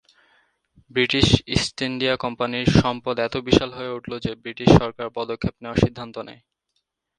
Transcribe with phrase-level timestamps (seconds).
[0.91, 6.15] British East India কোম্পানির সম্পদ এত বিশাল হয়ে উঠল যে ব্রিটিশ সরকার পদক্ষেপ নেওয়ার সিদ্ধান্ত
[6.27, 6.41] নেয়।